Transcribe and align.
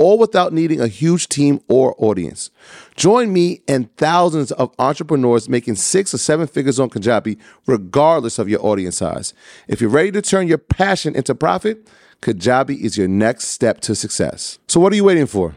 all 0.00 0.18
without 0.18 0.52
needing 0.52 0.80
a 0.80 0.88
huge 0.88 1.28
team 1.28 1.60
or 1.68 1.94
audience. 1.98 2.50
Join 2.96 3.32
me 3.32 3.60
and 3.68 3.94
thousands 3.96 4.50
of 4.52 4.74
entrepreneurs 4.78 5.48
making 5.48 5.74
six 5.76 6.14
or 6.14 6.18
seven 6.18 6.46
figures 6.46 6.80
on 6.80 6.88
Kajabi, 6.88 7.38
regardless 7.66 8.38
of 8.38 8.48
your 8.48 8.64
audience 8.64 8.96
size. 8.96 9.34
If 9.68 9.80
you're 9.80 9.90
ready 9.90 10.10
to 10.12 10.22
turn 10.22 10.48
your 10.48 10.58
passion 10.58 11.14
into 11.14 11.34
profit, 11.34 11.86
Kajabi 12.22 12.80
is 12.80 12.96
your 12.96 13.08
next 13.08 13.48
step 13.48 13.80
to 13.82 13.94
success. 13.94 14.58
So, 14.68 14.80
what 14.80 14.92
are 14.92 14.96
you 14.96 15.04
waiting 15.04 15.26
for? 15.26 15.56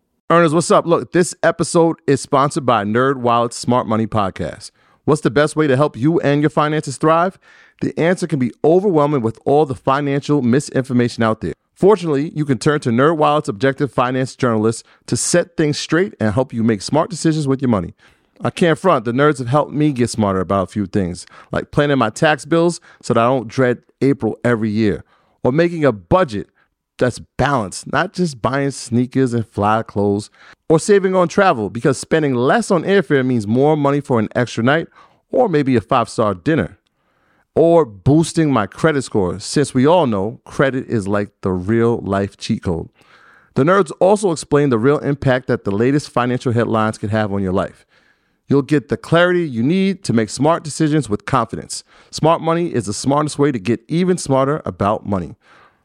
Earners, 0.31 0.53
what's 0.53 0.71
up? 0.71 0.85
Look, 0.85 1.11
this 1.11 1.35
episode 1.43 1.97
is 2.07 2.21
sponsored 2.21 2.65
by 2.65 2.85
NerdWallet's 2.85 3.57
Smart 3.57 3.85
Money 3.85 4.07
Podcast. 4.07 4.71
What's 5.03 5.19
the 5.19 5.29
best 5.29 5.57
way 5.57 5.67
to 5.67 5.75
help 5.75 5.97
you 5.97 6.21
and 6.21 6.41
your 6.41 6.49
finances 6.49 6.95
thrive? 6.95 7.37
The 7.81 7.93
answer 7.99 8.27
can 8.27 8.39
be 8.39 8.53
overwhelming 8.63 9.23
with 9.23 9.37
all 9.43 9.65
the 9.65 9.75
financial 9.75 10.41
misinformation 10.41 11.21
out 11.21 11.41
there. 11.41 11.51
Fortunately, 11.73 12.29
you 12.33 12.45
can 12.45 12.59
turn 12.59 12.79
to 12.79 12.91
NerdWallet's 12.91 13.49
objective 13.49 13.91
finance 13.91 14.37
journalists 14.37 14.85
to 15.07 15.17
set 15.17 15.57
things 15.57 15.77
straight 15.77 16.13
and 16.17 16.33
help 16.33 16.53
you 16.53 16.63
make 16.63 16.81
smart 16.81 17.09
decisions 17.09 17.45
with 17.45 17.61
your 17.61 17.67
money. 17.67 17.93
I 18.39 18.51
can't 18.51 18.79
front, 18.79 19.03
the 19.03 19.11
nerds 19.11 19.39
have 19.39 19.49
helped 19.49 19.73
me 19.73 19.91
get 19.91 20.09
smarter 20.09 20.39
about 20.39 20.69
a 20.69 20.71
few 20.71 20.85
things, 20.85 21.25
like 21.51 21.71
planning 21.71 21.97
my 21.97 22.09
tax 22.09 22.45
bills 22.45 22.79
so 23.01 23.13
that 23.13 23.19
I 23.19 23.27
don't 23.27 23.49
dread 23.49 23.83
April 23.99 24.39
every 24.45 24.69
year, 24.69 25.03
or 25.43 25.51
making 25.51 25.83
a 25.83 25.91
budget 25.91 26.47
that's 27.01 27.19
balanced, 27.37 27.91
not 27.91 28.13
just 28.13 28.41
buying 28.41 28.71
sneakers 28.71 29.33
and 29.33 29.45
fly 29.45 29.83
clothes, 29.83 30.29
or 30.69 30.79
saving 30.79 31.15
on 31.15 31.27
travel 31.27 31.69
because 31.69 31.97
spending 31.97 32.33
less 32.33 32.71
on 32.71 32.83
airfare 32.83 33.25
means 33.25 33.45
more 33.45 33.75
money 33.75 33.99
for 33.99 34.19
an 34.19 34.29
extra 34.35 34.63
night 34.63 34.87
or 35.29 35.49
maybe 35.49 35.75
a 35.75 35.81
five 35.81 36.07
star 36.07 36.33
dinner 36.33 36.77
or 37.55 37.83
boosting 37.85 38.53
my 38.53 38.65
credit 38.65 39.01
score, 39.01 39.39
since 39.39 39.73
we 39.73 39.85
all 39.85 40.07
know 40.07 40.39
credit 40.45 40.87
is 40.87 41.07
like 41.07 41.29
the 41.41 41.51
real 41.51 41.97
life 41.97 42.37
cheat 42.37 42.63
code. 42.63 42.87
The 43.55 43.63
nerds 43.63 43.91
also 43.99 44.31
explain 44.31 44.69
the 44.69 44.79
real 44.79 44.99
impact 44.99 45.47
that 45.47 45.65
the 45.65 45.71
latest 45.71 46.09
financial 46.09 46.53
headlines 46.53 46.97
can 46.97 47.09
have 47.09 47.33
on 47.33 47.43
your 47.43 47.51
life. 47.51 47.85
You'll 48.47 48.61
get 48.61 48.89
the 48.89 48.97
clarity 48.97 49.47
you 49.47 49.63
need 49.63 50.03
to 50.03 50.13
make 50.13 50.29
smart 50.29 50.63
decisions 50.63 51.09
with 51.09 51.25
confidence. 51.25 51.83
Smart 52.11 52.41
money 52.41 52.73
is 52.73 52.85
the 52.85 52.93
smartest 52.93 53.39
way 53.39 53.51
to 53.51 53.59
get 53.59 53.81
even 53.87 54.17
smarter 54.17 54.61
about 54.65 55.05
money. 55.05 55.35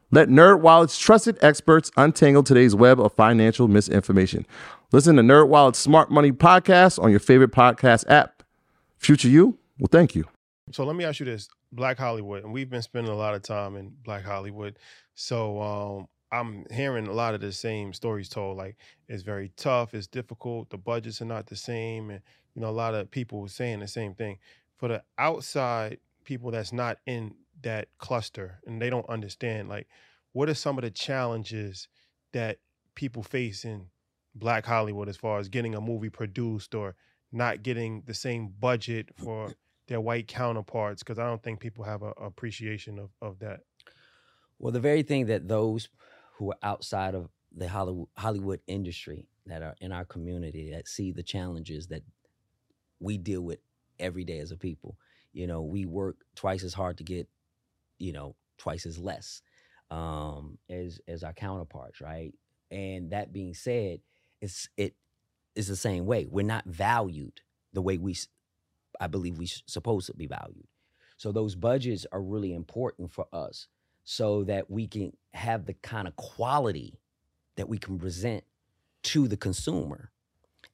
Let 0.09 0.29
NerdWallet's 0.29 0.97
trusted 0.97 1.37
experts 1.41 1.91
untangle 1.97 2.41
today's 2.41 2.73
web 2.73 2.97
of 2.97 3.11
financial 3.11 3.67
misinformation. 3.67 4.45
Listen 4.93 5.17
to 5.17 5.21
NerdWallet's 5.21 5.79
Smart 5.79 6.09
Money 6.09 6.31
podcast 6.31 6.97
on 7.03 7.11
your 7.11 7.19
favorite 7.19 7.51
podcast 7.51 8.05
app. 8.09 8.41
Future 8.97 9.27
you, 9.27 9.57
well, 9.79 9.89
thank 9.91 10.15
you. 10.15 10.23
So 10.71 10.85
let 10.85 10.95
me 10.95 11.03
ask 11.03 11.19
you 11.19 11.25
this: 11.25 11.49
Black 11.73 11.97
Hollywood, 11.97 12.45
and 12.45 12.53
we've 12.53 12.69
been 12.69 12.81
spending 12.81 13.11
a 13.11 13.17
lot 13.17 13.35
of 13.35 13.41
time 13.41 13.75
in 13.75 13.91
Black 14.05 14.23
Hollywood. 14.23 14.79
So 15.13 15.61
um, 15.61 16.07
I'm 16.31 16.65
hearing 16.71 17.07
a 17.07 17.13
lot 17.13 17.33
of 17.33 17.41
the 17.41 17.51
same 17.51 17.91
stories 17.91 18.29
told. 18.29 18.55
Like 18.55 18.77
it's 19.09 19.23
very 19.23 19.51
tough, 19.57 19.93
it's 19.93 20.07
difficult, 20.07 20.69
the 20.69 20.77
budgets 20.77 21.21
are 21.21 21.25
not 21.25 21.47
the 21.47 21.57
same, 21.57 22.11
and 22.11 22.21
you 22.55 22.61
know 22.61 22.69
a 22.69 22.71
lot 22.71 22.95
of 22.95 23.11
people 23.11 23.45
saying 23.49 23.81
the 23.81 23.89
same 23.89 24.13
thing. 24.13 24.37
For 24.77 24.87
the 24.87 25.03
outside 25.17 25.97
people 26.23 26.51
that's 26.51 26.71
not 26.71 26.99
in 27.05 27.33
that 27.61 27.89
cluster 27.97 28.59
and 28.65 28.81
they 28.81 28.89
don't 28.89 29.09
understand, 29.09 29.69
like 29.69 29.87
what 30.33 30.49
are 30.49 30.53
some 30.53 30.77
of 30.77 30.83
the 30.83 30.91
challenges 30.91 31.87
that 32.33 32.59
people 32.95 33.23
face 33.23 33.65
in 33.65 33.87
Black 34.35 34.65
Hollywood 34.65 35.09
as 35.09 35.17
far 35.17 35.39
as 35.39 35.49
getting 35.49 35.75
a 35.75 35.81
movie 35.81 36.09
produced 36.09 36.75
or 36.75 36.95
not 37.31 37.63
getting 37.63 38.03
the 38.05 38.13
same 38.13 38.53
budget 38.59 39.09
for 39.17 39.51
their 39.87 40.01
white 40.01 40.27
counterparts 40.27 41.01
because 41.01 41.17
I 41.17 41.25
don't 41.25 41.41
think 41.41 41.59
people 41.59 41.83
have 41.85 42.03
an 42.03 42.13
appreciation 42.17 42.99
of, 42.99 43.09
of 43.21 43.39
that. 43.39 43.61
Well, 44.59 44.71
the 44.71 44.79
very 44.79 45.03
thing 45.03 45.27
that 45.27 45.47
those 45.47 45.89
who 46.35 46.51
are 46.51 46.57
outside 46.61 47.15
of 47.15 47.29
the 47.55 47.67
Hollywood, 47.67 48.07
Hollywood 48.17 48.59
industry 48.67 49.27
that 49.45 49.61
are 49.61 49.75
in 49.79 49.91
our 49.91 50.05
community 50.05 50.71
that 50.71 50.87
see 50.87 51.11
the 51.11 51.23
challenges 51.23 51.87
that 51.87 52.03
we 52.99 53.17
deal 53.17 53.41
with 53.41 53.59
every 53.99 54.23
day 54.23 54.39
as 54.39 54.51
a 54.51 54.57
people. 54.57 54.97
You 55.33 55.47
know, 55.47 55.61
we 55.61 55.85
work 55.85 56.17
twice 56.35 56.63
as 56.63 56.73
hard 56.73 56.97
to 56.97 57.03
get, 57.03 57.27
you 57.99 58.13
know, 58.13 58.35
twice 58.57 58.85
as 58.85 58.97
less 58.97 59.41
um, 59.89 60.57
as 60.69 60.99
as 61.07 61.23
our 61.23 61.33
counterparts, 61.33 62.01
right? 62.01 62.33
And 62.71 63.11
that 63.11 63.31
being 63.31 63.53
said, 63.53 63.99
it's 64.41 64.69
it 64.77 64.95
is 65.55 65.67
the 65.67 65.75
same 65.75 66.05
way. 66.05 66.27
We're 66.29 66.45
not 66.45 66.65
valued 66.65 67.41
the 67.73 67.81
way 67.81 67.97
we 67.97 68.15
I 68.99 69.07
believe 69.07 69.37
we're 69.37 69.47
supposed 69.65 70.07
to 70.07 70.13
be 70.13 70.27
valued. 70.27 70.67
So 71.17 71.31
those 71.31 71.55
budgets 71.55 72.05
are 72.11 72.21
really 72.21 72.53
important 72.53 73.11
for 73.11 73.25
us 73.33 73.67
so 74.03 74.43
that 74.45 74.69
we 74.69 74.87
can 74.87 75.13
have 75.33 75.65
the 75.65 75.73
kind 75.73 76.07
of 76.07 76.15
quality 76.15 76.99
that 77.55 77.67
we 77.67 77.77
can 77.77 77.97
present 77.97 78.43
to 79.03 79.27
the 79.27 79.37
consumer. 79.37 80.11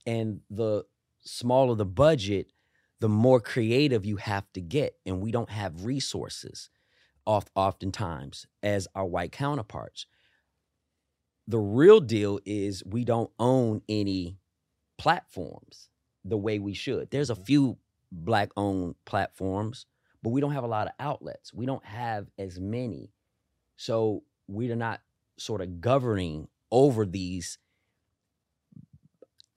And 0.05 0.41
the 0.50 0.85
smaller 1.22 1.75
the 1.75 1.85
budget, 1.85 2.51
the 3.00 3.09
more 3.09 3.40
creative 3.40 4.05
you 4.05 4.17
have 4.17 4.51
to 4.53 4.61
get. 4.61 4.97
And 5.05 5.22
we 5.22 5.31
don't 5.31 5.50
have 5.50 5.85
resources 5.85 6.69
oft, 7.25 7.50
oftentimes 7.56 8.47
as 8.61 8.88
our 8.95 9.06
white 9.06 9.31
counterparts. 9.31 10.06
The 11.47 11.59
real 11.59 12.00
deal 12.00 12.39
is 12.45 12.84
we 12.85 13.03
don't 13.03 13.31
own 13.38 13.81
any 13.89 14.38
platforms 14.97 15.89
the 16.23 16.38
way 16.38 16.59
we 16.59 16.73
should. 16.73 17.09
There's 17.11 17.29
a 17.29 17.34
mm-hmm. 17.34 17.44
few 17.44 17.78
black 18.11 18.51
owned 18.56 18.95
platforms, 19.06 19.85
but 20.22 20.29
we 20.29 20.39
don't 20.39 20.53
have 20.53 20.63
a 20.63 20.67
lot 20.67 20.88
of 20.88 20.94
outlets. 21.00 21.53
We 21.53 21.66
don't 21.66 21.85
have 21.85 22.28
as 22.38 22.59
many. 22.59 23.11
So 23.75 24.23
we 24.47 24.72
are 24.72 24.75
not 24.75 25.01
sort 25.38 25.61
of 25.61 25.81
governing 25.81 26.47
over 26.72 27.05
these 27.05 27.57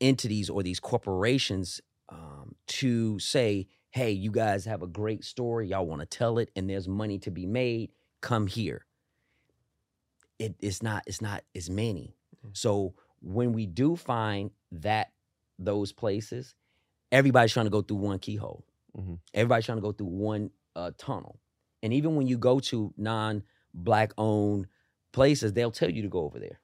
entities 0.00 0.50
or 0.50 0.62
these 0.62 0.80
corporations 0.80 1.80
um, 2.08 2.54
to 2.66 3.18
say, 3.18 3.66
hey, 3.96 4.10
you 4.10 4.30
guys 4.30 4.66
have 4.66 4.82
a 4.82 4.86
great 4.86 5.24
story. 5.24 5.68
Y'all 5.68 5.86
want 5.86 6.00
to 6.00 6.06
tell 6.06 6.36
it 6.36 6.50
and 6.54 6.68
there's 6.68 6.86
money 6.86 7.18
to 7.18 7.30
be 7.30 7.46
made. 7.46 7.90
Come 8.20 8.46
here. 8.46 8.84
It, 10.38 10.54
it's 10.60 10.82
not 10.82 11.02
it's 11.06 11.22
not 11.22 11.44
as 11.54 11.70
many. 11.70 12.14
Mm-hmm. 12.36 12.50
So 12.52 12.92
when 13.22 13.54
we 13.54 13.64
do 13.64 13.96
find 13.96 14.50
that 14.70 15.12
those 15.58 15.92
places, 15.92 16.54
everybody's 17.10 17.54
trying 17.54 17.64
to 17.64 17.70
go 17.70 17.80
through 17.80 17.96
one 17.96 18.18
keyhole. 18.18 18.66
Mm-hmm. 18.98 19.14
Everybody's 19.32 19.64
trying 19.64 19.78
to 19.78 19.82
go 19.82 19.92
through 19.92 20.08
one 20.08 20.50
uh, 20.74 20.90
tunnel. 20.98 21.40
And 21.82 21.94
even 21.94 22.16
when 22.16 22.26
you 22.26 22.36
go 22.36 22.60
to 22.60 22.92
non 22.98 23.44
black 23.72 24.12
owned 24.18 24.66
places, 25.12 25.54
they'll 25.54 25.70
tell 25.70 25.90
you 25.90 26.02
to 26.02 26.08
go 26.08 26.20
over 26.20 26.38
there 26.38 26.60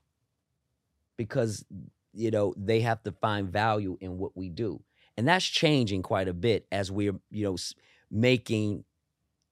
because, 1.16 1.64
you 2.12 2.30
know, 2.30 2.52
they 2.58 2.82
have 2.82 3.02
to 3.04 3.12
find 3.12 3.48
value 3.48 3.96
in 4.02 4.18
what 4.18 4.36
we 4.36 4.50
do. 4.50 4.82
And 5.16 5.28
that's 5.28 5.44
changing 5.44 6.02
quite 6.02 6.28
a 6.28 6.34
bit 6.34 6.66
as 6.72 6.90
we're, 6.90 7.14
you 7.30 7.44
know, 7.44 7.56
making 8.10 8.84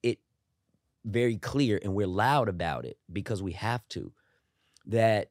it 0.03 0.19
very 1.05 1.37
clear 1.37 1.79
and 1.83 1.93
we're 1.93 2.07
loud 2.07 2.49
about 2.49 2.85
it 2.85 2.97
because 3.11 3.43
we 3.43 3.53
have 3.53 3.87
to 3.89 4.11
that 4.87 5.29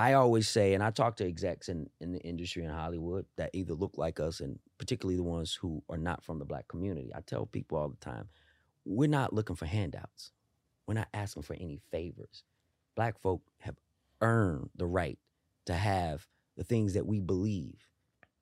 I 0.00 0.14
always 0.14 0.48
say, 0.48 0.72
and 0.72 0.82
I 0.82 0.90
talk 0.90 1.16
to 1.16 1.26
execs 1.26 1.68
in, 1.68 1.90
in 2.00 2.12
the 2.12 2.20
industry 2.20 2.64
in 2.64 2.70
Hollywood 2.70 3.26
that 3.36 3.50
either 3.52 3.74
look 3.74 3.98
like 3.98 4.18
us, 4.18 4.40
and 4.40 4.58
particularly 4.78 5.16
the 5.16 5.22
ones 5.22 5.54
who 5.54 5.82
are 5.90 5.98
not 5.98 6.24
from 6.24 6.38
the 6.38 6.46
black 6.46 6.68
community. 6.68 7.12
I 7.14 7.20
tell 7.20 7.44
people 7.44 7.76
all 7.76 7.90
the 7.90 7.96
time, 7.96 8.30
we're 8.86 9.10
not 9.10 9.34
looking 9.34 9.56
for 9.56 9.66
handouts. 9.66 10.32
We're 10.86 10.94
not 10.94 11.08
asking 11.12 11.42
for 11.42 11.52
any 11.52 11.80
favors. 11.90 12.44
Black 12.96 13.20
folk 13.20 13.42
have 13.58 13.76
earned 14.22 14.70
the 14.74 14.86
right 14.86 15.18
to 15.66 15.74
have 15.74 16.26
the 16.56 16.64
things 16.64 16.94
that 16.94 17.06
we 17.06 17.20
believe, 17.20 17.86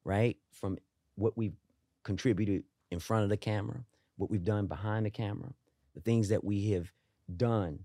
right? 0.04 0.36
From 0.52 0.78
what 1.18 1.36
we've 1.36 1.56
contributed 2.04 2.62
in 2.90 2.98
front 2.98 3.24
of 3.24 3.28
the 3.28 3.36
camera, 3.36 3.84
what 4.16 4.30
we've 4.30 4.44
done 4.44 4.66
behind 4.66 5.04
the 5.04 5.10
camera, 5.10 5.52
the 5.94 6.00
things 6.00 6.28
that 6.28 6.44
we 6.44 6.70
have 6.70 6.92
done 7.36 7.80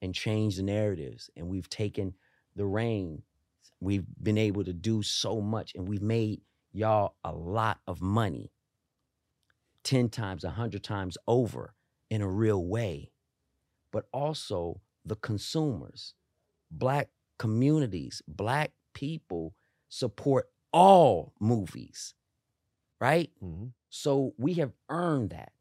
and 0.00 0.14
changed 0.14 0.58
the 0.58 0.62
narratives, 0.62 1.30
and 1.36 1.48
we've 1.48 1.68
taken 1.68 2.14
the 2.56 2.66
reign. 2.66 3.22
We've 3.80 4.04
been 4.22 4.38
able 4.38 4.64
to 4.64 4.72
do 4.72 5.02
so 5.02 5.40
much, 5.40 5.74
and 5.74 5.86
we've 5.86 6.02
made 6.02 6.40
y'all 6.72 7.14
a 7.24 7.32
lot 7.32 7.78
of 7.86 8.00
money 8.00 8.50
10 9.84 10.08
times, 10.08 10.44
100 10.44 10.82
times 10.82 11.18
over 11.26 11.74
in 12.10 12.22
a 12.22 12.28
real 12.28 12.64
way. 12.64 13.10
But 13.92 14.06
also 14.12 14.80
the 15.04 15.16
consumers, 15.16 16.14
Black 16.70 17.10
communities, 17.38 18.22
Black 18.26 18.72
people 18.94 19.54
support 19.88 20.48
all 20.72 21.34
movies, 21.38 22.14
right? 23.02 23.32
Mhm. 23.42 23.72
So 23.90 24.32
we 24.38 24.54
have 24.54 24.72
earned 24.88 25.30
that. 25.30 25.52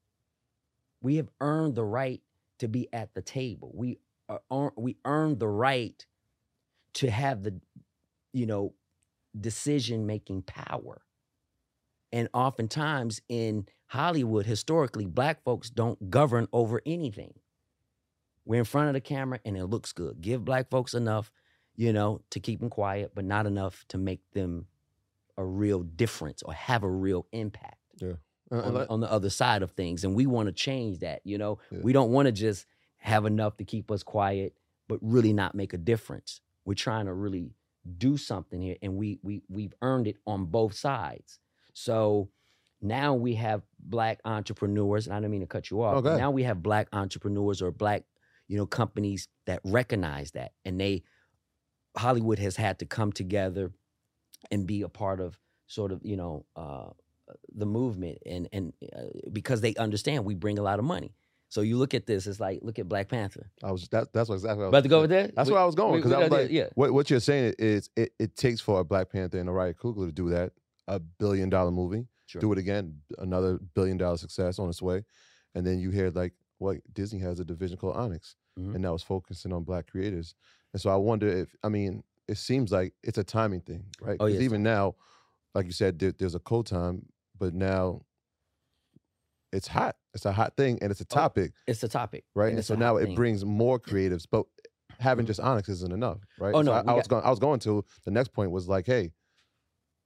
We 1.02 1.16
have 1.16 1.30
earned 1.42 1.74
the 1.74 1.84
right 1.84 2.22
to 2.60 2.68
be 2.68 2.88
at 2.94 3.16
the 3.16 3.24
table. 3.24 3.72
We 3.74 3.98
are, 4.30 4.72
we 4.78 4.98
earned 5.06 5.40
the 5.40 5.48
right 5.48 6.06
to 6.94 7.10
have 7.10 7.42
the, 7.42 7.60
you 8.32 8.46
know, 8.46 8.76
decision 9.40 10.06
making 10.06 10.44
power. 10.44 11.02
And 12.12 12.30
oftentimes 12.34 13.22
in 13.28 13.68
Hollywood, 13.88 14.46
historically, 14.46 15.08
black 15.08 15.44
folks 15.44 15.72
don't 15.72 16.12
govern 16.12 16.48
over 16.54 16.82
anything. 16.86 17.34
We're 18.46 18.60
in 18.60 18.66
front 18.66 18.90
of 18.90 18.94
the 18.94 19.02
camera 19.02 19.40
and 19.46 19.58
it 19.58 19.66
looks 19.66 19.94
good. 19.94 20.22
Give 20.22 20.46
black 20.46 20.70
folks 20.70 20.94
enough, 20.94 21.32
you 21.76 21.92
know, 21.92 22.22
to 22.30 22.40
keep 22.40 22.60
them 22.60 22.70
quiet, 22.70 23.14
but 23.16 23.26
not 23.26 23.48
enough 23.48 23.84
to 23.90 23.98
make 23.98 24.22
them 24.34 24.68
a 25.38 25.46
real 25.46 25.82
difference 25.84 26.42
or 26.44 26.54
have 26.54 26.84
a 26.84 26.90
real 26.90 27.26
impact 27.32 27.78
Uh, 28.02 28.16
on, 28.52 28.74
the- 28.74 28.90
on 28.90 29.00
the 29.00 29.12
other 29.12 29.30
side 29.30 29.62
of 29.64 29.72
things. 29.72 30.04
And 30.04 30.16
we 30.16 30.26
want 30.26 30.48
to 30.48 30.52
change 30.52 31.00
that. 31.00 31.22
You 31.26 31.38
know, 31.38 31.60
Yeah. 31.72 31.80
we 31.84 31.94
don't 31.94 32.12
want 32.12 32.26
to 32.28 32.32
just 32.32 32.66
have 32.98 33.26
enough 33.26 33.58
to 33.58 33.64
keep 33.66 33.90
us 33.92 34.04
quiet, 34.04 34.56
but 34.88 35.00
really 35.02 35.34
not 35.34 35.56
make 35.56 35.74
a 35.74 35.78
difference. 35.78 36.42
We're 36.66 36.74
trying 36.76 37.06
to 37.06 37.14
really 37.14 37.54
do 37.98 38.18
something 38.18 38.62
here, 38.62 38.78
and 38.82 38.96
we 38.98 39.20
we 39.24 39.42
we've 39.50 39.74
earned 39.82 40.08
it 40.08 40.18
on 40.28 40.46
both 40.46 40.76
sides. 40.76 41.40
So 41.74 42.30
now 42.82 43.16
we 43.16 43.36
have 43.36 43.64
black 43.80 44.20
entrepreneurs, 44.26 45.08
and 45.08 45.16
I 45.16 45.20
don't 45.20 45.32
mean 45.32 45.42
to 45.42 45.48
cut 45.48 45.72
you 45.72 45.82
off. 45.82 46.04
But 46.04 46.18
now 46.18 46.30
we 46.32 46.44
have 46.44 46.62
black 46.62 46.90
entrepreneurs 46.94 47.62
or 47.62 47.72
black, 47.72 48.04
you 48.48 48.58
know, 48.58 48.66
companies 48.68 49.28
that 49.46 49.62
recognize 49.64 50.32
that, 50.32 50.52
and 50.66 50.80
they 50.80 51.04
Hollywood 51.98 52.40
has 52.40 52.56
had 52.56 52.80
to 52.80 52.86
come 52.86 53.12
together 53.12 53.72
and 54.52 54.68
be 54.68 54.82
a 54.82 54.90
part 54.90 55.20
of 55.20 55.40
sort 55.68 55.92
of 55.92 56.02
you 56.04 56.18
know 56.18 56.46
uh, 56.56 56.90
the 57.56 57.66
movement 57.66 58.18
and 58.26 58.48
and 58.52 58.74
uh, 58.96 59.04
because 59.32 59.62
they 59.62 59.74
understand 59.76 60.26
we 60.26 60.36
bring 60.36 60.60
a 60.60 60.62
lot 60.64 60.80
of 60.80 60.86
money. 60.86 61.14
So 61.50 61.60
you 61.62 61.78
look 61.78 61.94
at 61.94 62.06
this, 62.06 62.28
it's 62.28 62.40
like 62.40 62.60
look 62.62 62.80
at 62.80 62.88
Black 62.88 63.10
Panther. 63.10 63.50
I 63.62 63.72
was 63.74 63.88
that, 63.90 64.14
that's 64.14 64.30
what 64.30 64.36
exactly. 64.36 64.60
what 64.60 64.64
I 64.64 64.68
was 64.68 64.72
About 64.72 64.84
to 64.84 64.90
go 64.90 64.98
over 65.00 65.08
there. 65.08 65.28
That's 65.36 65.50
We- 65.50 65.54
where 65.54 65.62
I 65.62 65.66
was 65.66 65.76
going 65.76 65.98
because 65.98 66.14
I 66.14 66.20
was 66.20 66.30
like, 66.32 66.50
yeah. 66.50 66.68
what 66.76 66.94
what 66.94 67.10
you're 67.10 67.20
saying 67.20 67.56
is 67.60 67.90
it, 67.98 68.14
it 68.20 68.36
takes 68.38 68.62
for 68.62 68.80
a 68.80 68.84
Black 68.86 69.10
Panther 69.12 69.38
and 69.40 69.50
a 69.50 69.52
Ryan 69.52 69.74
Coogler 69.74 70.06
to 70.08 70.12
do 70.14 70.30
that, 70.30 70.54
a 70.88 71.00
billion 71.00 71.50
dollar 71.50 71.72
movie, 71.72 72.08
Sure. 72.28 72.40
do 72.40 72.52
it 72.54 72.58
again, 72.58 73.02
another 73.18 73.60
billion 73.76 73.98
dollar 73.98 74.16
success 74.18 74.60
on 74.60 74.70
its 74.70 74.82
way, 74.82 75.04
and 75.54 75.68
then 75.68 75.80
you 75.80 75.92
hear 75.92 76.10
like 76.10 76.34
what 76.58 76.78
Disney 76.94 77.20
has 77.20 77.40
a 77.42 77.44
division 77.46 77.76
called 77.76 77.98
Onyx, 77.98 78.36
Mhm. 78.58 78.76
and 78.76 78.86
that 78.86 78.92
was 78.94 79.04
focusing 79.04 79.52
on 79.52 79.64
Black 79.66 79.92
creators, 79.92 80.36
and 80.72 80.82
so 80.82 80.90
I 80.90 80.96
wonder 80.96 81.28
if 81.28 81.54
I 81.64 81.68
mean 81.70 82.04
it 82.32 82.38
seems 82.38 82.72
like 82.72 82.94
it's 83.04 83.18
a 83.18 83.24
timing 83.24 83.62
thing, 83.62 83.86
right? 84.02 84.18
Oh, 84.20 84.26
'Cause 84.26 84.34
yes. 84.36 84.42
even 84.44 84.64
now, 84.64 84.96
like 85.54 85.66
you 85.66 85.72
said, 85.74 86.00
there, 86.00 86.12
there's 86.14 86.36
a 86.36 86.40
cold 86.40 86.66
time, 86.66 87.06
but 87.38 87.54
now 87.54 88.06
it's 89.52 89.68
hot. 89.68 89.98
It's 90.14 90.26
a 90.26 90.32
hot 90.32 90.56
thing, 90.56 90.80
and 90.82 90.92
it's 90.92 91.02
a 91.02 91.06
Oh, 91.12 91.16
topic 91.16 91.52
It's 91.68 91.84
a 91.84 91.88
topic, 91.90 92.24
right? 92.36 92.48
and 92.50 92.58
And, 92.58 92.66
so 92.66 92.76
now 92.76 92.94
hot 92.98 93.04
it 93.10 93.16
brings 93.16 93.44
more 93.44 93.80
creatives, 93.80 94.26
but 94.30 94.46
having 95.00 95.26
mm. 95.26 95.28
just 95.28 95.40
Onyx 95.40 95.68
isn't 95.70 95.92
enough, 95.92 96.20
right? 96.40 96.54
Oh, 96.56 96.60
So 96.60 96.64
no, 96.64 96.72
I, 96.72 96.82
we 96.84 96.88
I 96.90 96.94
was 96.94 97.08
got- 97.08 97.16
going. 97.18 97.26
I 97.26 97.30
was 97.30 97.40
going 97.40 97.60
to 97.62 97.84
the 98.06 98.12
next 98.12 98.30
point 98.34 98.52
was 98.52 98.68
like, 98.70 98.86
hey, 98.86 99.12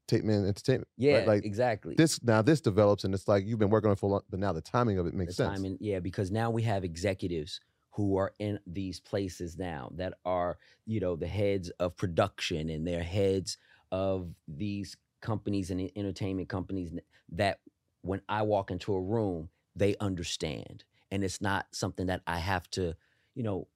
Tape 0.07 0.23
Man 0.23 0.45
Entertainment. 0.45 0.87
right? 0.97 1.05
Yeah, 1.05 1.23
like 1.25 1.45
exactly. 1.45 1.95
this 1.95 2.21
now 2.23 2.41
this 2.41 2.61
develops, 2.61 3.03
and 3.03 3.13
it's 3.13 3.27
like 3.27 3.45
you've 3.45 3.59
been 3.59 3.69
working 3.69 3.89
on 3.89 3.93
it 3.93 3.99
for 3.99 4.09
long, 4.09 4.21
but 4.29 4.39
now 4.39 4.51
the 4.51 4.61
timing 4.61 4.97
of 4.97 5.05
it 5.07 5.13
makes 5.13 5.35
the 5.35 5.43
sense. 5.43 5.55
timing, 5.57 5.77
yeah, 5.79 5.99
because 5.99 6.31
now 6.31 6.49
we 6.49 6.61
have 6.63 6.83
executives 6.83 7.59
who 7.95 8.17
are 8.17 8.33
in 8.39 8.59
these 8.67 8.99
places 8.99 9.57
now 9.57 9.89
that 9.95 10.13
are, 10.25 10.57
you 10.85 10.99
know, 10.99 11.15
the 11.15 11.27
heads 11.27 11.69
of 11.79 11.95
production 11.95 12.69
and 12.69 12.85
they're 12.85 13.01
heads 13.01 13.57
of 13.89 14.27
these 14.49 14.97
companies 15.21 15.71
and 15.71 15.89
entertainment 15.95 16.49
companies 16.49 16.91
that 17.31 17.59
when 18.01 18.21
I 18.27 18.41
walk 18.41 18.69
into 18.69 18.93
a 18.93 19.01
room, 19.01 19.49
they 19.77 19.95
understand. 20.01 20.83
And 21.09 21.23
it's 21.23 21.41
not 21.41 21.67
something 21.71 22.07
that 22.07 22.21
I 22.27 22.37
have 22.39 22.69
to, 22.71 22.95
you 23.33 23.43
know, 23.43 23.67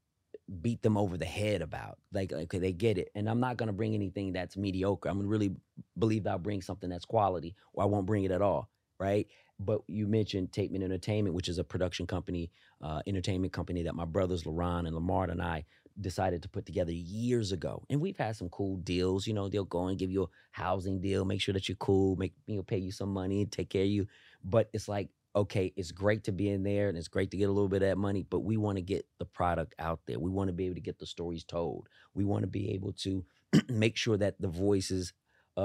beat 0.62 0.81
them 0.81 0.98
over 0.98 1.15
the 1.15 1.25
head 1.25 1.62
about. 1.62 1.98
Like, 2.12 2.33
okay, 2.33 2.60
they 2.60 2.74
get 2.74 2.98
it. 2.98 3.12
And 3.15 3.30
I'm 3.30 3.39
not 3.39 3.56
gonna 3.56 3.72
bring 3.72 3.94
anything 3.94 4.33
that's 4.33 4.57
mediocre. 4.57 5.07
I'm 5.07 5.18
gonna 5.18 5.30
really 5.30 5.56
believe 5.98 6.24
that 6.24 6.31
I'll 6.31 6.39
bring 6.39 6.62
something 6.62 6.89
that's 6.89 7.06
quality, 7.06 7.56
or 7.72 7.83
I 7.83 7.86
won't 7.86 8.06
bring 8.06 8.25
it 8.25 8.31
at 8.31 8.42
all. 8.42 8.69
Right. 9.00 9.28
But 9.60 9.81
you 9.88 10.07
mentioned 10.07 10.51
Tapeman 10.51 10.84
Entertainment, 10.84 11.36
which 11.36 11.50
is 11.50 11.57
a 11.57 11.63
production 11.63 12.07
company, 12.07 12.51
uh, 12.81 13.01
entertainment 13.07 13.54
company 13.54 13.84
that 13.84 13.96
my 13.96 14.06
brothers 14.06 14.44
Larron 14.44 14.86
and 14.86 14.96
Lamar 14.96 15.25
and 15.25 15.42
I 15.42 15.66
decided 16.00 16.42
to 16.44 16.50
put 16.50 16.66
together 16.66 16.92
years 16.92 17.51
ago. 17.51 17.84
And 17.90 18.00
we've 18.00 18.18
had 18.18 18.36
some 18.36 18.50
cool 18.50 18.78
deals. 18.78 19.28
You 19.28 19.34
know, 19.34 19.50
they'll 19.50 19.66
go 19.66 19.88
and 19.88 19.98
give 19.98 20.12
you 20.12 20.24
a 20.24 20.28
housing 20.51 21.01
deal, 21.01 21.25
make 21.25 21.42
sure 21.42 21.54
that 21.54 21.68
you're 21.68 21.75
cool, 21.75 22.16
make 22.16 22.34
you 22.46 22.56
know, 22.56 22.63
pay 22.63 22.78
you 22.78 22.92
some 22.92 23.10
money, 23.10 23.46
take 23.46 23.69
care 23.69 23.84
of 23.84 23.90
you. 23.90 24.07
But 24.44 24.69
it's 24.74 24.88
like, 24.88 25.10
okay, 25.36 25.74
it's 25.75 25.92
great 25.92 26.24
to 26.24 26.31
be 26.31 26.50
in 26.50 26.63
there 26.63 26.90
and 26.90 26.98
it's 26.98 27.07
great 27.07 27.31
to 27.31 27.38
get 27.38 27.50
a 27.50 27.51
little 27.51 27.69
bit 27.69 27.84
of 27.84 27.90
that 27.90 27.98
money, 27.98 28.25
but 28.30 28.40
we 28.40 28.57
want 28.57 28.78
to 28.78 28.81
get 28.81 29.06
the 29.19 29.25
product 29.25 29.75
out 29.78 30.00
there. 30.07 30.19
We 30.19 30.31
want 30.31 30.48
to 30.48 30.54
be 30.54 30.66
able 30.66 30.75
to 30.75 30.81
get 30.81 31.00
the 31.00 31.06
stories 31.06 31.44
told. 31.44 31.88
We 32.13 32.25
want 32.25 32.44
to 32.44 32.48
be 32.48 32.72
able 32.72 32.94
to 32.94 33.25
make 33.69 33.96
sure 33.96 34.18
that 34.18 34.40
the 34.40 34.48
voices 34.48 35.13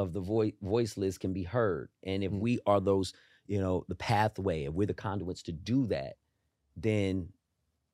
of 0.00 0.12
the 0.12 0.20
voice 0.20 0.54
voiceless 0.62 1.18
can 1.18 1.32
be 1.32 1.44
heard. 1.44 1.88
And 2.02 2.24
if 2.24 2.32
Mm. 2.32 2.40
we 2.40 2.58
are 2.66 2.80
those, 2.80 3.14
you 3.46 3.60
know, 3.60 3.84
the 3.88 3.94
pathway, 3.96 4.64
if 4.64 4.74
we're 4.74 4.86
the 4.88 4.94
conduits 4.94 5.42
to 5.44 5.52
do 5.52 5.86
that, 5.88 6.14
then 6.76 7.32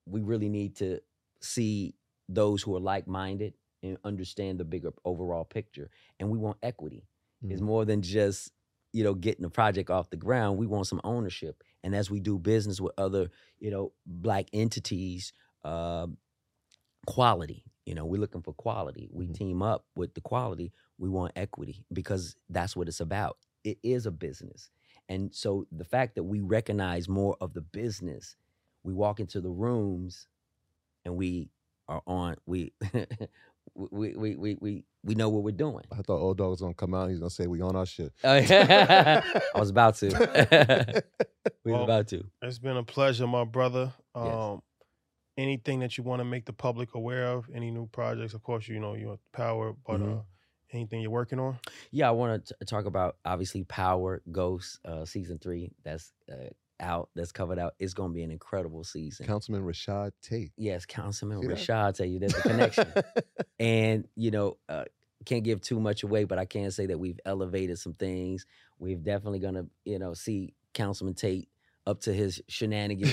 we 0.07 0.23
really 0.23 0.49
need 0.49 0.77
to 0.77 1.01
see 1.41 1.95
those 2.29 2.63
who 2.63 2.77
are 2.77 2.81
like-minded 2.81 3.55
and 3.83 3.99
understand 4.05 4.61
the 4.61 4.65
bigger 4.65 4.93
overall 5.05 5.45
picture. 5.45 5.91
And 6.19 6.31
we 6.31 6.39
want 6.39 6.59
equity. 6.63 7.09
It's 7.49 7.61
Mhm. 7.61 7.67
more 7.73 7.85
than 7.85 8.03
just, 8.03 8.53
you 8.93 9.05
know, 9.05 9.15
getting 9.15 9.43
the 9.43 9.51
project 9.51 9.91
off 9.91 10.11
the 10.11 10.17
ground. 10.17 10.59
We 10.59 10.67
want 10.67 10.87
some 10.87 11.01
ownership. 11.05 11.63
And 11.85 11.95
as 11.95 12.11
we 12.11 12.21
do 12.21 12.39
business 12.39 12.81
with 12.81 12.95
other, 12.99 13.31
you 13.59 13.71
know, 13.71 13.93
black 14.07 14.47
entities, 14.53 15.33
um, 15.65 16.19
quality. 17.07 17.65
You 17.87 17.95
know, 17.95 18.07
we're 18.07 18.21
looking 18.21 18.43
for 18.43 18.55
quality. 18.55 19.09
We 19.13 19.27
Mhm. 19.27 19.35
team 19.35 19.63
up 19.63 19.87
with 19.97 20.15
the 20.15 20.21
quality. 20.21 20.73
We 21.01 21.09
want 21.09 21.33
equity 21.35 21.83
because 21.93 22.37
that's 22.51 22.77
what 22.77 22.87
it's 22.87 23.01
about. 23.01 23.39
It 23.65 23.79
is 23.83 24.07
a 24.07 24.11
business. 24.11 24.71
And 25.09 25.35
so 25.35 25.67
the 25.73 25.85
fact 25.85 26.15
that 26.15 26.23
we 26.23 26.41
recognize 26.41 27.09
more 27.09 27.37
of 27.41 27.55
the 27.55 27.63
business, 27.63 28.37
we 28.85 28.93
walk 28.93 29.19
into 29.19 29.41
the 29.41 29.51
rooms 29.51 30.29
and 31.05 31.17
we 31.17 31.49
are 31.89 32.03
on 32.07 32.37
we 32.47 32.73
we 33.75 34.15
we 34.15 34.37
we 34.37 34.55
we, 34.61 34.85
we 35.03 35.15
know 35.15 35.29
what 35.31 35.43
we're 35.43 35.51
doing. 35.53 35.85
I 35.91 35.97
thought 36.03 36.21
old 36.21 36.37
dog 36.39 36.51
was 36.51 36.61
gonna 36.61 36.75
come 36.75 36.95
out. 36.95 37.05
and 37.05 37.11
He's 37.13 37.19
gonna 37.21 37.31
say 37.31 37.47
we 37.47 37.61
on 37.63 37.75
our 37.77 37.87
shit. 37.87 38.13
I 38.25 39.23
was 39.55 39.71
about 39.71 39.97
to. 39.97 41.03
we 41.65 41.73
were 41.73 41.79
Well, 41.79 41.85
about 41.85 42.09
to. 42.09 42.25
It's 42.43 42.59
been 42.59 42.77
a 42.77 42.85
pleasure, 42.85 43.27
my 43.27 43.45
brother. 43.45 43.93
Yes. 44.15 44.35
Um, 44.35 44.63
anything 45.39 45.81
that 45.81 45.97
you 45.97 46.05
want 46.05 46.21
to 46.21 46.25
make 46.25 46.45
the 46.45 46.53
public 46.53 46.95
aware 46.95 47.27
of, 47.29 47.47
any 47.55 47.71
new 47.71 47.87
projects, 47.87 48.35
of 48.35 48.43
course, 48.43 48.69
you 48.69 48.79
know 48.79 48.95
you're 48.95 49.19
power, 49.33 49.73
but 49.87 50.01
Mhm. 50.01 50.19
uh, 50.19 50.23
anything 50.73 51.01
you're 51.01 51.11
working 51.11 51.39
on. 51.39 51.59
Yeah, 51.91 52.09
I 52.09 52.13
want 52.13 52.47
to 52.47 52.65
talk 52.65 52.85
about 52.87 53.17
obviously 53.25 53.65
Power 53.65 54.23
Ghost 54.31 54.79
uh, 54.85 55.05
season 55.05 55.39
three. 55.39 55.73
That's 55.85 56.13
uh, 56.31 56.51
out. 56.81 57.11
That's 57.15 57.33
covered 57.33 57.59
out. 57.59 57.75
It's 57.79 57.95
going 57.95 58.11
to 58.11 58.15
be 58.15 58.23
an 58.23 58.31
incredible 58.31 58.85
season. 58.85 59.27
Councilman 59.27 59.63
Rashad 59.65 60.13
Tate. 60.23 60.53
yes, 60.57 60.87
Councilman 60.87 61.43
See? 61.43 61.49
Rashad. 61.49 61.95
Tell 61.97 62.07
you 62.07 62.19
there's 62.19 62.37
a 62.37 62.43
connection, 62.43 62.87
and 63.59 64.07
you 64.17 64.31
know, 64.31 64.57
uh, 64.69 64.85
can't 65.25 65.45
give 65.45 65.61
too 65.61 65.79
much 65.81 66.03
away, 66.03 66.25
but 66.25 66.39
I 66.39 66.45
can 66.47 66.71
say 66.71 66.87
that 66.87 66.99
we've 66.99 67.21
elevated 67.27 67.79
some 67.79 67.95
things. 67.95 68.47
We've 68.79 69.03
definitely 69.03 69.41
going 69.41 69.55
to 69.55 69.67
you 69.85 69.99
know 69.99 70.15
see 70.15 70.55
Councilman 70.75 71.15
Tate 71.15 71.49
up 71.87 72.01
to 72.03 72.13
his 72.13 72.41
shenanigans. 72.49 73.13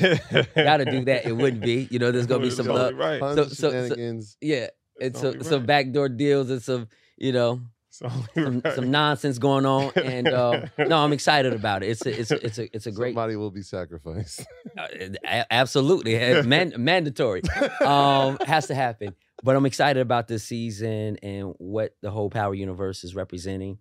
Got 0.55 0.77
to 0.77 0.85
do 0.85 1.05
that. 1.05 1.25
It 1.25 1.31
wouldn't 1.35 1.61
be. 1.63 1.87
You 1.89 1.99
know, 1.99 2.11
there's 2.11 2.25
going 2.27 2.41
to 2.41 2.47
be 2.47 2.53
some 2.53 2.65
Totally 2.67 2.91
love. 2.93 2.95
right. 2.97 3.19
Tons 3.19 3.57
So- 3.57 3.69
of 3.69 3.87
so- 3.89 3.95
so- 3.95 4.35
Yeah, 4.41 4.67
it's 4.99 5.23
only 5.23 5.39
some, 5.39 5.43
some 5.49 5.65
backdoor 5.65 6.09
deals 6.09 6.49
and 6.49 6.61
some 6.61 6.87
you 7.17 7.31
know 7.33 7.61
It's 7.89 7.99
some, 7.99 8.27
right. 8.63 8.73
some 8.75 8.91
nonsense 9.01 9.39
going 9.39 9.65
on. 9.65 9.91
And 9.95 10.27
uh, 10.27 10.65
no, 10.77 10.97
I'm 10.97 11.13
excited 11.13 11.53
about 11.53 11.83
it. 11.83 11.89
It's 11.89 12.05
a, 12.05 12.19
it's 12.19 12.31
a, 12.31 12.45
it's 12.45 12.57
a 12.59 12.75
it's 12.75 12.85
a 12.87 12.91
great 12.91 13.11
Somebody 13.15 13.35
will 13.35 13.51
be 13.51 13.61
sacrificed. 13.63 14.45
Uh, 14.77 15.43
absolutely 15.49 16.13
man, 16.43 16.71
mandatory 16.77 17.41
um 17.83 18.37
has 18.45 18.67
to 18.67 18.75
happen 18.75 19.15
but 19.43 19.55
i'm 19.55 19.65
excited 19.65 19.99
about 20.01 20.27
this 20.27 20.43
season 20.43 21.17
and 21.23 21.55
what 21.57 21.95
the 22.03 22.11
whole 22.11 22.29
power 22.29 22.53
universe 22.53 23.03
is 23.03 23.15
representing 23.15 23.79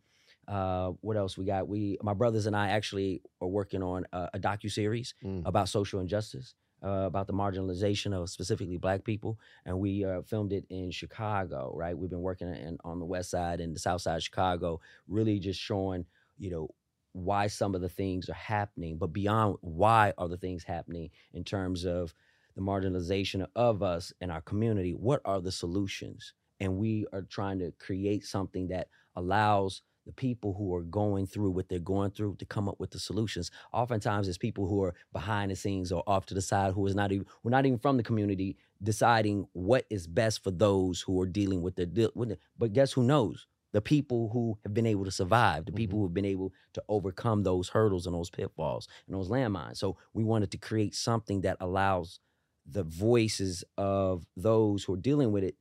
uh 0.48 0.88
what 1.02 1.18
else 1.18 1.36
we 1.36 1.44
got 1.44 1.68
we 1.68 1.98
my 2.02 2.14
brothers 2.14 2.46
and 2.46 2.56
i 2.56 2.68
actually 2.70 3.20
are 3.42 3.48
working 3.48 3.82
on 3.82 4.06
a, 4.12 4.30
a 4.34 4.38
docu-series 4.38 5.12
Mm. 5.22 5.42
about 5.44 5.68
social 5.68 6.00
injustice 6.00 6.54
uh, 6.84 7.04
about 7.06 7.26
the 7.26 7.32
marginalization 7.32 8.12
of 8.12 8.28
specifically 8.28 8.76
black 8.76 9.04
people 9.04 9.38
and 9.64 9.78
we 9.78 10.04
uh, 10.04 10.22
filmed 10.22 10.52
it 10.52 10.64
in 10.70 10.90
chicago 10.90 11.72
right? 11.74 11.96
We've 11.96 12.10
been 12.10 12.22
working 12.22 12.48
in, 12.48 12.78
on 12.84 12.98
the 12.98 13.04
west 13.04 13.30
side 13.30 13.60
and 13.60 13.74
the 13.74 13.80
south 13.80 14.02
side 14.02 14.16
of 14.16 14.22
chicago 14.22 14.80
really 15.08 15.38
just 15.38 15.60
showing 15.60 16.04
you 16.38 16.50
know 16.50 16.68
why 17.12 17.46
some 17.46 17.74
of 17.74 17.80
the 17.80 17.88
things 17.88 18.28
are 18.28 18.34
happening 18.34 18.98
but 18.98 19.12
beyond 19.12 19.56
why 19.62 20.12
are 20.18 20.28
the 20.28 20.36
things 20.36 20.64
happening 20.64 21.08
in 21.32 21.42
terms 21.42 21.86
of 21.86 22.12
the 22.56 22.62
marginalization 22.62 23.46
of 23.54 23.82
us 23.82 24.12
and 24.20 24.32
our 24.32 24.40
community 24.40 24.92
what 24.92 25.20
are 25.24 25.40
the 25.40 25.52
solutions? 25.52 26.32
And 26.58 26.78
we 26.78 27.06
are 27.12 27.22
trying 27.22 27.58
to 27.58 27.70
create 27.78 28.24
something 28.24 28.68
that 28.68 28.88
allows 29.14 29.82
the 30.06 30.12
people 30.12 30.54
who 30.54 30.74
are 30.74 30.82
going 30.82 31.26
through 31.26 31.50
what 31.50 31.68
they're 31.68 31.78
going 31.80 32.12
through 32.12 32.36
to 32.36 32.46
come 32.46 32.68
up 32.68 32.78
with 32.78 32.90
the 32.92 32.98
solutions. 32.98 33.50
Oftentimes 33.72 34.28
it's 34.28 34.38
people 34.38 34.68
who 34.68 34.82
are 34.82 34.94
behind 35.12 35.50
the 35.50 35.56
scenes 35.56 35.90
or 35.90 36.02
off 36.06 36.26
to 36.26 36.34
the 36.34 36.40
side 36.40 36.72
who 36.72 36.86
is 36.86 36.94
not 36.94 37.12
even 37.12 37.26
who 37.42 37.48
are 37.48 37.50
not 37.50 37.66
even 37.66 37.78
from 37.78 37.96
the 37.96 38.02
community 38.02 38.56
deciding 38.82 39.48
what 39.52 39.84
is 39.90 40.06
best 40.06 40.44
for 40.44 40.52
those 40.52 41.00
who 41.00 41.20
are 41.20 41.26
dealing 41.26 41.60
with 41.60 41.74
the 41.76 41.86
deal 41.86 42.10
with 42.14 42.38
but 42.56 42.72
guess 42.72 42.92
who 42.92 43.02
knows? 43.02 43.46
The 43.72 43.80
people 43.82 44.30
who 44.32 44.58
have 44.62 44.72
been 44.72 44.86
able 44.86 45.04
to 45.04 45.10
survive, 45.10 45.66
the 45.66 45.72
people 45.72 45.96
mm-hmm. 45.96 46.02
who 46.02 46.06
have 46.06 46.14
been 46.14 46.24
able 46.24 46.52
to 46.74 46.82
overcome 46.88 47.42
those 47.42 47.68
hurdles 47.68 48.06
and 48.06 48.14
those 48.14 48.30
pitfalls 48.30 48.88
and 49.06 49.14
those 49.14 49.28
landmines. 49.28 49.78
So 49.78 49.98
we 50.14 50.24
wanted 50.24 50.50
to 50.52 50.56
create 50.56 50.94
something 50.94 51.42
that 51.42 51.58
allows 51.60 52.20
the 52.64 52.84
voices 52.84 53.64
of 53.76 54.24
those 54.36 54.84
who 54.84 54.94
are 54.94 54.98
dealing 54.98 55.30
with 55.30 55.44
it 55.44 55.56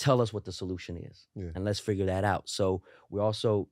tell 0.00 0.20
us 0.22 0.32
what 0.32 0.44
the 0.44 0.52
solution 0.52 0.96
is. 0.96 1.26
Yeah. 1.34 1.50
And 1.54 1.64
let's 1.64 1.78
figure 1.78 2.06
that 2.06 2.24
out. 2.24 2.48
So 2.48 2.82
we're 3.10 3.22
also 3.22 3.68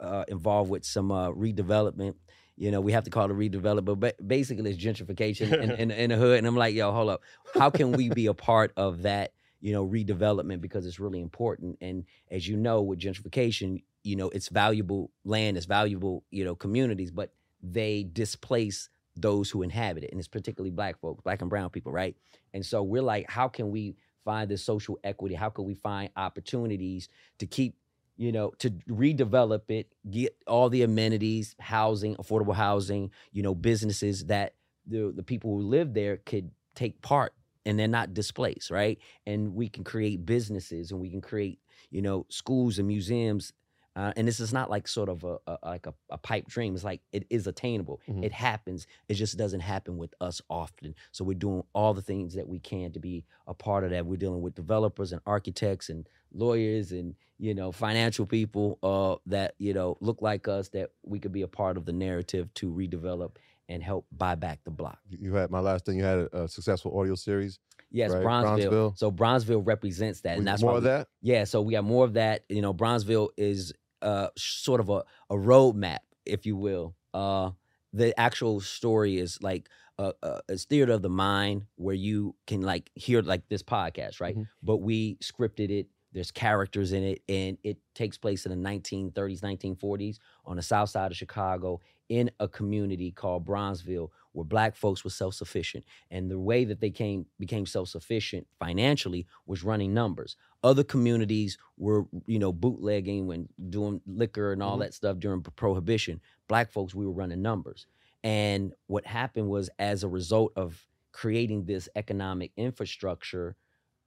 uh, 0.00 0.24
involved 0.28 0.70
with 0.70 0.84
some 0.84 1.10
uh, 1.10 1.30
redevelopment. 1.30 2.14
You 2.56 2.70
know, 2.70 2.80
we 2.80 2.92
have 2.92 3.04
to 3.04 3.10
call 3.10 3.30
it 3.30 3.34
redevelopment, 3.34 3.98
but 3.98 4.26
basically 4.26 4.70
it's 4.70 4.82
gentrification 4.82 5.52
in, 5.60 5.70
in, 5.78 5.90
in 5.90 6.10
the 6.10 6.16
hood. 6.16 6.38
And 6.38 6.46
I'm 6.46 6.56
like, 6.56 6.74
yo, 6.74 6.92
hold 6.92 7.10
up. 7.10 7.22
How 7.52 7.68
can 7.68 7.92
we 7.92 8.08
be 8.08 8.26
a 8.26 8.34
part 8.34 8.72
of 8.76 9.02
that, 9.02 9.32
you 9.60 9.72
know, 9.72 9.86
redevelopment? 9.86 10.60
Because 10.60 10.86
it's 10.86 11.00
really 11.00 11.20
important. 11.20 11.78
And 11.80 12.04
as 12.30 12.46
you 12.46 12.56
know, 12.56 12.80
with 12.80 13.00
gentrification, 13.00 13.82
you 14.04 14.14
know, 14.14 14.28
it's 14.30 14.48
valuable 14.48 15.10
land, 15.24 15.56
it's 15.56 15.66
valuable, 15.66 16.22
you 16.30 16.44
know, 16.44 16.54
communities, 16.54 17.10
but 17.10 17.32
they 17.60 18.04
displace 18.04 18.88
those 19.16 19.50
who 19.50 19.62
inhabit 19.62 20.04
it. 20.04 20.10
And 20.12 20.20
it's 20.20 20.28
particularly 20.28 20.70
black 20.70 21.00
folks, 21.00 21.22
black 21.22 21.40
and 21.40 21.50
brown 21.50 21.70
people, 21.70 21.90
right? 21.90 22.14
And 22.54 22.64
so 22.64 22.84
we're 22.84 23.02
like, 23.02 23.28
how 23.28 23.48
can 23.48 23.70
we 23.70 23.96
find 24.26 24.50
this 24.50 24.62
social 24.62 24.98
equity? 25.02 25.34
How 25.34 25.48
can 25.48 25.64
we 25.64 25.74
find 25.74 26.10
opportunities 26.16 27.08
to 27.38 27.46
keep 27.46 27.76
you 28.18 28.32
know, 28.32 28.50
to 28.58 28.70
redevelop 28.88 29.62
it, 29.68 29.92
get 30.10 30.34
all 30.46 30.70
the 30.70 30.82
amenities, 30.82 31.54
housing, 31.60 32.16
affordable 32.16 32.54
housing, 32.54 33.10
you 33.32 33.42
know, 33.42 33.54
businesses 33.54 34.24
that 34.26 34.54
the 34.86 35.12
the 35.14 35.22
people 35.22 35.50
who 35.50 35.60
live 35.60 35.92
there 35.92 36.18
could 36.18 36.50
take 36.74 37.00
part 37.02 37.34
and 37.66 37.78
they're 37.78 37.88
not 37.88 38.14
displaced, 38.14 38.70
right? 38.70 38.98
And 39.26 39.54
we 39.54 39.68
can 39.68 39.84
create 39.84 40.24
businesses 40.24 40.92
and 40.92 41.00
we 41.00 41.10
can 41.10 41.20
create, 41.20 41.58
you 41.90 42.00
know, 42.00 42.24
schools 42.28 42.78
and 42.78 42.88
museums. 42.88 43.52
Uh, 43.96 44.12
and 44.16 44.28
this 44.28 44.38
is 44.40 44.52
not 44.52 44.68
like 44.70 44.86
sort 44.86 45.08
of 45.08 45.24
a, 45.24 45.38
a 45.46 45.58
like 45.64 45.86
a, 45.86 45.94
a 46.10 46.18
pipe 46.18 46.46
dream. 46.46 46.74
It's 46.74 46.84
like 46.84 47.00
it 47.12 47.26
is 47.30 47.46
attainable. 47.46 48.00
Mhm. 48.08 48.22
It 48.24 48.32
happens. 48.32 48.86
It 49.08 49.14
just 49.14 49.36
doesn't 49.38 49.60
happen 49.60 49.96
with 49.96 50.12
us 50.20 50.40
often. 50.50 50.94
So 51.12 51.24
we're 51.24 51.38
doing 51.38 51.62
all 51.74 51.94
the 51.94 52.02
things 52.02 52.34
that 52.34 52.46
we 52.46 52.58
can 52.58 52.92
to 52.92 53.00
be 53.00 53.24
a 53.46 53.54
part 53.54 53.84
of 53.84 53.90
that. 53.90 54.04
We're 54.04 54.16
dealing 54.18 54.42
with 54.42 54.54
developers 54.54 55.12
and 55.12 55.22
architects 55.26 55.88
and 55.88 56.06
lawyers 56.32 56.92
and 56.92 57.14
you 57.38 57.54
know 57.54 57.72
financial 57.72 58.26
people 58.26 58.78
uh, 58.82 59.16
that 59.26 59.54
you 59.58 59.72
know 59.72 59.96
look 60.00 60.20
like 60.20 60.46
us 60.46 60.68
that 60.70 60.90
we 61.02 61.18
could 61.18 61.32
be 61.32 61.42
a 61.42 61.48
part 61.48 61.76
of 61.78 61.86
the 61.86 61.92
narrative 61.92 62.52
to 62.54 62.70
redevelop 62.70 63.36
and 63.68 63.82
help 63.82 64.06
buy 64.12 64.34
back 64.34 64.60
the 64.64 64.70
block. 64.70 64.98
You 65.08 65.34
had 65.34 65.50
my 65.50 65.60
last 65.60 65.86
thing. 65.86 65.96
You 65.98 66.04
had 66.04 66.18
a, 66.18 66.42
a 66.44 66.48
successful 66.48 66.98
audio 67.00 67.14
series. 67.14 67.58
Yes, 67.90 68.10
Right, 68.10 68.22
Bronzeville. 68.24 68.70
Bronzeville. 68.70 68.98
So 68.98 69.10
Bronzeville 69.10 69.66
represents 69.66 70.20
that, 70.22 70.34
We- 70.34 70.38
and 70.40 70.46
that's 70.46 70.60
more 70.62 70.72
why 70.72 70.78
of 70.78 70.84
that. 70.84 71.08
Yeah, 71.22 71.44
so 71.44 71.62
we 71.62 71.72
got 71.72 71.84
more 71.84 72.04
of 72.04 72.14
that. 72.14 72.44
You 72.48 72.60
know, 72.62 72.74
Bronzeville 72.74 73.28
is 73.36 73.72
uh 74.06 74.28
sort 74.38 74.80
of 74.80 74.88
a 74.90 75.04
a 75.30 75.34
roadmap, 75.36 76.00
if 76.26 76.46
you 76.46 76.56
will. 76.56 76.96
Uh, 77.14 77.52
the 77.92 78.18
actual 78.20 78.60
story 78.60 79.16
is 79.18 79.38
like 79.42 79.68
a, 79.98 80.12
a, 80.22 80.40
a 80.50 80.56
theater 80.58 80.92
of 80.92 81.02
the 81.02 81.08
mind 81.10 81.66
where 81.76 81.94
you 81.94 82.36
can 82.46 82.60
like 82.62 82.90
hear 82.94 83.22
like 83.22 83.48
this 83.48 83.62
podcast, 83.62 84.20
right? 84.20 84.36
Mhm. 84.36 84.48
But 84.62 84.78
we 84.78 85.16
scripted 85.16 85.70
it. 85.70 85.88
There's 86.12 86.30
characters 86.30 86.92
in 86.92 87.02
it, 87.02 87.22
and 87.28 87.58
it 87.62 87.78
takes 87.94 88.16
place 88.16 88.46
in 88.46 88.50
the 88.50 88.56
1930s, 88.56 89.42
1940s 89.42 90.18
on 90.44 90.56
the 90.56 90.62
south 90.62 90.90
side 90.90 91.10
of 91.10 91.16
Chicago 91.16 91.80
in 92.08 92.30
a 92.40 92.48
community 92.48 93.10
called 93.10 93.44
Bronzeville, 93.46 94.10
where 94.36 94.44
black 94.44 94.76
folks 94.76 95.02
were 95.02 95.10
self-sufficient. 95.10 95.84
And 96.10 96.30
the 96.30 96.38
way 96.38 96.64
that 96.66 96.80
they 96.80 96.90
came 96.90 97.26
became 97.38 97.64
self-sufficient 97.64 98.46
financially 98.58 99.26
was 99.46 99.64
running 99.64 99.94
numbers. 99.94 100.36
Other 100.62 100.84
communities 100.84 101.56
were, 101.78 102.06
you 102.26 102.38
know, 102.38 102.52
bootlegging 102.52 103.32
and 103.32 103.48
doing 103.70 104.02
liquor 104.06 104.52
and 104.52 104.62
all 104.62 104.76
Mhm. 104.76 104.80
that 104.80 104.94
stuff 104.94 105.18
during 105.18 105.40
prohibition. 105.42 106.20
Black 106.48 106.70
folks, 106.70 106.94
we 106.94 107.06
were 107.06 107.12
running 107.12 107.40
numbers. 107.40 107.86
And 108.22 108.74
what 108.88 109.06
happened 109.06 109.48
was 109.48 109.70
as 109.78 110.04
a 110.04 110.08
result 110.08 110.52
of 110.56 110.86
creating 111.12 111.64
this 111.64 111.88
economic 111.96 112.52
infrastructure, 112.56 113.56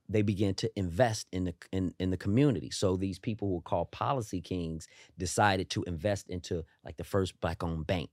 they 0.08 0.22
began 0.22 0.54
to 0.56 0.72
invest 0.76 1.28
in 1.32 1.46
the 1.46 1.54
in, 1.72 1.94
in 2.00 2.10
the 2.10 2.18
community. 2.18 2.70
So 2.72 2.98
these 2.98 3.20
people 3.20 3.48
who 3.48 3.56
were 3.56 3.62
called 3.62 3.92
policy 3.92 4.42
kings 4.42 4.88
decided 5.18 5.70
to 5.72 5.84
invest 5.84 6.30
into 6.30 6.66
like 6.84 6.98
the 6.98 7.04
first 7.04 7.40
black 7.42 7.64
owned 7.64 7.88
bank, 7.88 8.10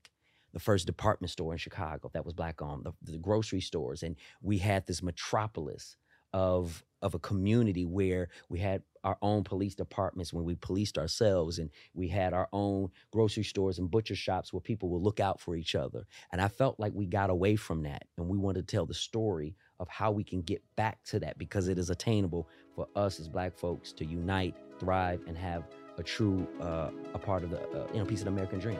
the 0.57 0.63
first 0.63 0.87
department 0.87 1.29
store 1.29 1.51
in 1.51 1.59
Chicago 1.59 2.09
that 2.15 2.25
was 2.25 2.33
black 2.33 2.63
owned, 2.63 2.83
the, 2.83 3.11
the 3.11 3.19
grocery 3.19 3.61
stores, 3.61 4.01
and 4.01 4.15
we 4.41 4.57
had 4.57 4.87
this 4.87 5.03
metropolis 5.03 5.95
of 6.33 6.83
of 7.03 7.13
a 7.13 7.19
community 7.19 7.85
where 7.85 8.27
we 8.49 8.57
had 8.57 8.81
our 9.03 9.19
own 9.21 9.43
police 9.43 9.75
departments 9.75 10.33
when 10.33 10.43
we 10.43 10.55
policed 10.55 10.97
ourselves 10.97 11.59
and 11.59 11.69
we 11.93 12.07
had 12.07 12.33
our 12.33 12.49
own 12.51 12.89
grocery 13.11 13.43
stores 13.43 13.77
and 13.77 13.91
butcher 13.91 14.15
shops 14.15 14.51
where 14.51 14.59
people 14.59 14.89
would 14.89 15.03
look 15.03 15.19
out 15.19 15.39
for 15.39 15.55
each 15.55 15.75
other. 15.75 16.07
And 16.31 16.41
i 16.41 16.47
felt 16.47 16.79
like 16.79 16.91
we 16.95 17.05
got 17.05 17.29
away 17.29 17.55
from 17.55 17.83
that 17.83 18.07
and 18.17 18.27
we 18.27 18.39
wanted 18.39 18.67
to 18.67 18.75
tell 18.75 18.87
the 18.87 18.95
story 18.95 19.55
of 19.79 19.87
how 19.87 20.11
we 20.11 20.23
can 20.23 20.41
get 20.41 20.63
back 20.75 21.03
to 21.03 21.19
that 21.19 21.37
because 21.37 21.67
it 21.67 21.77
is 21.77 21.91
attainable 21.91 22.49
for 22.75 22.87
us 22.95 23.19
as 23.19 23.29
black 23.29 23.55
folks 23.55 23.93
to 23.93 24.05
unite 24.05 24.55
thrive 24.79 25.21
and 25.27 25.37
have 25.37 25.67
a 25.99 26.03
true 26.03 26.47
uh, 26.59 26.89
a 27.13 27.19
part 27.19 27.43
of 27.43 27.51
the 27.51 27.61
uh, 27.61 27.87
you 27.93 27.99
know 27.99 28.05
piece 28.05 28.19
of 28.19 28.25
the 28.25 28.31
american 28.31 28.59
dream 28.59 28.79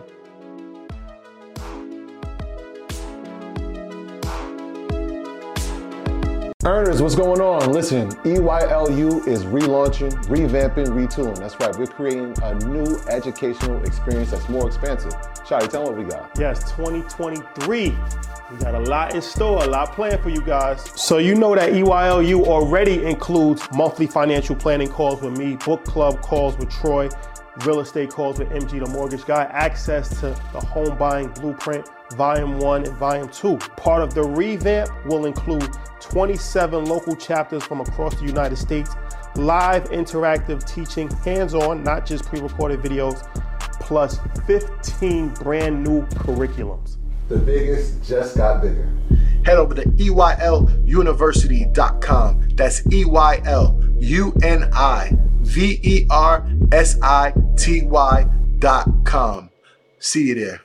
Earners, 6.65 7.03
what's 7.03 7.13
going 7.13 7.39
on? 7.39 7.71
Listen, 7.71 8.09
EYLU 8.23 9.27
is 9.27 9.45
relaunching, 9.45 10.11
revamping, 10.25 10.87
retooling. 10.87 11.37
That's 11.37 11.55
right, 11.59 11.77
we're 11.77 11.85
creating 11.85 12.35
a 12.41 12.55
new 12.55 12.97
educational 13.07 13.81
experience 13.83 14.31
that's 14.31 14.49
more 14.49 14.65
expansive. 14.65 15.11
Shotty, 15.45 15.69
tell 15.69 15.85
them 15.85 15.93
what 15.93 15.97
we 15.97 16.03
got. 16.03 16.31
Yes, 16.39 16.71
2023. 16.71 17.89
We 17.91 18.57
got 18.57 18.73
a 18.73 18.79
lot 18.79 19.13
in 19.13 19.21
store, 19.21 19.63
a 19.63 19.67
lot 19.67 19.93
planned 19.93 20.23
for 20.23 20.29
you 20.29 20.41
guys. 20.41 20.91
So 20.99 21.19
you 21.19 21.35
know 21.35 21.53
that 21.53 21.73
EYLU 21.73 22.47
already 22.47 23.05
includes 23.05 23.61
monthly 23.71 24.07
financial 24.07 24.55
planning 24.55 24.89
calls 24.89 25.21
with 25.21 25.37
me, 25.37 25.57
book 25.57 25.85
club 25.85 26.21
calls 26.21 26.57
with 26.57 26.71
Troy, 26.71 27.07
real 27.65 27.81
estate 27.81 28.09
calls 28.09 28.39
with 28.39 28.49
MG 28.49 28.83
the 28.83 28.89
Mortgage 28.89 29.25
Guy, 29.25 29.43
access 29.51 30.09
to 30.21 30.29
the 30.53 30.59
home 30.59 30.97
buying 30.97 31.29
blueprint, 31.29 31.87
volume 32.15 32.59
one 32.59 32.85
and 32.85 32.95
volume 32.97 33.27
two. 33.29 33.57
Part 33.75 34.01
of 34.01 34.13
the 34.13 34.23
revamp 34.23 34.89
will 35.05 35.25
include 35.25 35.67
27 35.99 36.85
local 36.85 37.15
chapters 37.15 37.63
from 37.63 37.81
across 37.81 38.15
the 38.15 38.25
United 38.25 38.57
States, 38.57 38.91
live 39.35 39.83
interactive 39.89 40.65
teaching, 40.65 41.09
hands-on, 41.17 41.83
not 41.83 42.05
just 42.05 42.25
pre-recorded 42.25 42.81
videos, 42.81 43.27
plus 43.79 44.19
15 44.45 45.29
brand 45.29 45.83
new 45.83 46.03
curriculums. 46.07 46.97
The 47.29 47.37
biggest 47.37 48.03
just 48.03 48.35
got 48.37 48.61
bigger. 48.61 48.89
head 49.43 49.57
over 49.57 49.73
to 49.75 49.83
EYLUniversity.com. 49.83 52.49
That's 52.55 52.85
E 52.91 53.05
Y 53.05 53.41
L 53.45 53.79
U 53.99 54.33
N 54.43 54.69
I 54.73 55.11
V 55.41 55.79
E 55.83 56.05
R 56.09 56.47
S 56.71 56.97
I 57.01 57.33
T 57.57 57.83
Y.com. 57.83 59.49
See 59.99 60.27
you 60.27 60.35
there. 60.35 60.61